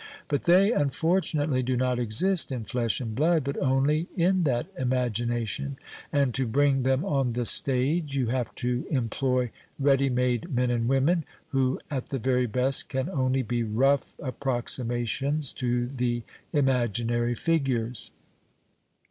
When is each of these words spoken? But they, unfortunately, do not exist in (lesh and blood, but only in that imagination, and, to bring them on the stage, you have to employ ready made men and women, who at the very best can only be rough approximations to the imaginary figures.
But 0.29 0.45
they, 0.45 0.71
unfortunately, 0.73 1.61
do 1.61 1.77
not 1.77 1.99
exist 1.99 2.51
in 2.51 2.65
(lesh 2.73 2.99
and 3.01 3.13
blood, 3.13 3.43
but 3.43 3.55
only 3.61 4.07
in 4.17 4.45
that 4.45 4.65
imagination, 4.75 5.77
and, 6.11 6.33
to 6.33 6.47
bring 6.47 6.81
them 6.81 7.05
on 7.05 7.33
the 7.33 7.45
stage, 7.45 8.17
you 8.17 8.29
have 8.29 8.55
to 8.55 8.83
employ 8.89 9.51
ready 9.77 10.09
made 10.09 10.51
men 10.55 10.71
and 10.71 10.87
women, 10.89 11.23
who 11.49 11.79
at 11.91 12.09
the 12.09 12.17
very 12.17 12.47
best 12.47 12.89
can 12.89 13.09
only 13.11 13.43
be 13.43 13.61
rough 13.61 14.15
approximations 14.19 15.51
to 15.53 15.85
the 15.89 16.23
imaginary 16.51 17.35
figures. 17.35 18.09